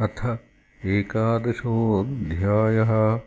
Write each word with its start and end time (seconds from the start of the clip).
अथ 0.00 0.38
एकादशोऽध्यायः। 0.84 3.20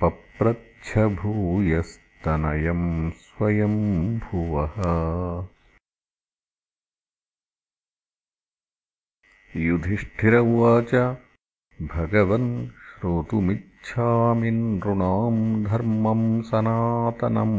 पप्रच्छभूयस्तनयम् 0.00 2.88
स्वयम्भुवः 3.22 4.76
युधिष्ठिर 9.66 10.34
उवाच 10.38 10.92
भगवन् 11.94 12.50
श्रोतुमिच्छामि 12.88 14.50
नृणाम् 14.50 15.40
धर्मम् 15.64 16.26
सनातनम् 16.50 17.58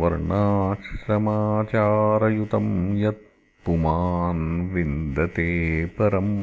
वर्णाश्रमाचारयुतम् 0.00 2.74
यत् 3.04 3.24
पुमान् 3.66 4.44
विन्दते 4.72 5.50
परम् 5.98 6.34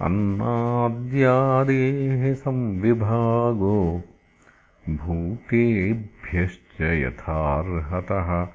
अन्नाद्यादेः 0.00 2.34
संविभागो 2.34 4.02
भूतेभ्यश्च 4.90 6.80
यथार्हतः। 6.80 8.48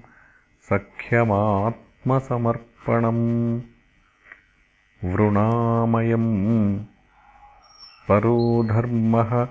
सख्यमात्मसमर्पणम् 0.70 3.60
वृणामयम् 5.04 6.78
परो 8.08 8.64
धर्मः 8.68 9.48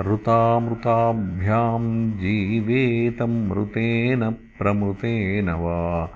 ऋतामृताभ्याम् 0.00 2.12
जीवेतमृतेन 2.12 4.30
प्रमृतेन 4.30 5.50
वा। 5.50 6.10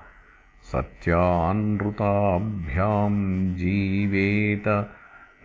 सत्यानृताभ्याम् 0.63 3.55
जीवेत 3.55 4.91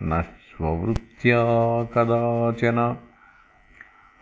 न 0.03 0.21
स्ववृत्त्या 0.21 1.83
कदाचन। 1.83 2.97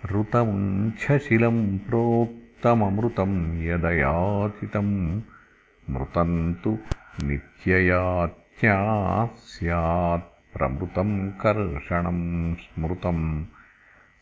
ऋतमुञ्छशिलम् 0.06 1.80
प्रोक्तममृतम् 1.80 3.64
यदयाचितम् 3.64 5.22
मृतम् 5.94 6.38
तु 6.64 6.72
नित्ययात्या 7.28 8.78
स्यात् 9.52 10.34
प्रमृतम् 10.54 11.16
कर्षणम् 11.42 12.26
स्मृतम् 12.62 13.26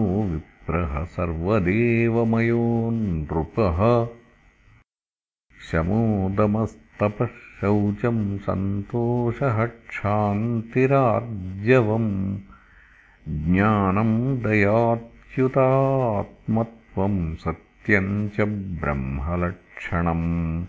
सर्वदेवमयो 1.05 2.89
नृपः 2.93 4.07
शमोदमस्तपः 5.71 7.27
शौचम् 7.61 8.39
सन्तोषः 8.39 9.65
क्षान्तिरार्जवम् 9.65 12.37
ज्ञानम् 13.27 14.43
दयाच्युतात्मत्वम् 14.43 17.35
सत्यम् 17.35 18.29
च 18.29 18.35
ब्रह्मलक्षणम्। 18.81 20.65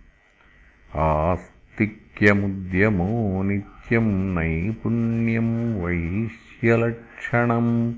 आस्तिक्यमुद्यमो 0.96 3.44
नित्यम् 3.44 4.36
नैपुण्यम् 4.36 5.84
वैश्यलक्षणम्। 5.84 7.94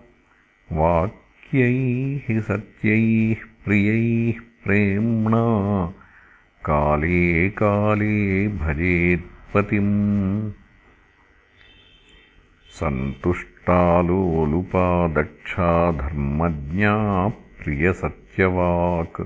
वाक्यैः 0.71 2.41
सत्यैः 2.41 3.35
प्रियैः 3.65 4.41
प्रेम्णा। 4.65 5.93
काले 6.65 7.49
काले 7.49 8.47
भजेत्पतिम् 8.47 10.51
सन्तुष्टालोलुपा 12.73 15.07
दक्षा 15.07 15.91
धर्मज्ञा 15.91 17.27
प्रियसत्यवाक् 17.27 19.21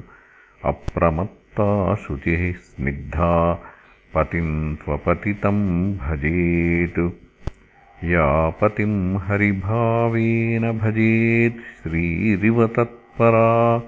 अप्रमत्ता 0.66 1.96
शुचिः 1.96 2.54
स्निग्धा 2.54 3.64
पतिम् 4.16 4.76
त्वपतितम् 4.76 5.94
भजेत्। 5.94 7.12
या 8.04 8.50
पतिम् 8.50 9.18
हरिभावेन 9.18 10.72
भजेत् 10.72 11.58
श्रीरिव 11.58 12.68
तत्परा। 12.68 13.82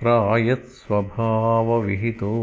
प्रायत्स्वभावविहितो 0.00 2.34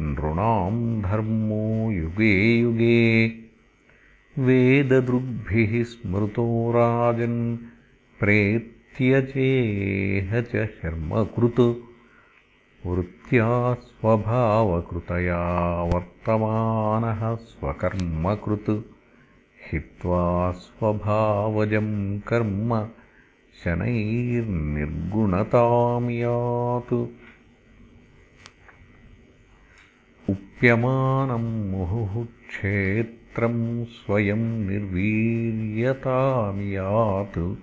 नृणाम् 0.00 1.02
धर्मो 1.02 1.90
युगे 1.90 2.60
युगे 2.60 3.39
वेददृग्भिः 4.38 5.84
स्मृतो 5.84 6.70
राजन् 6.70 7.56
प्रेत्यचेह 8.20 10.40
च 10.40 10.66
शर्मकृत्। 10.66 11.82
वृत्त्या 12.86 13.74
स्वभावकृतया 13.74 15.82
वर्तमानः 15.82 17.34
स्वकर्मकृत्। 17.34 18.94
हित्वा 19.72 20.50
स्वभावजम् 20.50 22.20
कर्म 22.20 22.88
शनैर्निर्गुणताम् 23.64 26.10
यात्। 26.10 27.06
उप्यमानम् 30.30 31.70
मुहुः 31.70 32.24
क्षेत् 32.24 33.19
स्वयम् 33.38 34.68
निर्वीर्यताम् 34.68 36.72
यात्। 36.72 37.56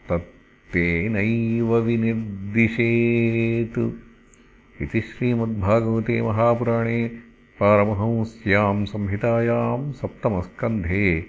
तत्तेनैव 0.09 1.77
विनिर्दिशेत्। 1.77 3.79
इति 4.81 5.01
श्रीमद्भागवते 5.01 6.21
महापुराणे 6.21 7.11
पारमहंस्याम् 7.59 8.85
संहितायाम् 8.85 9.93
सप्तमस्कन्धे 9.93 11.25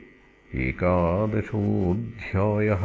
एकादशोऽध्यायः 0.54 2.84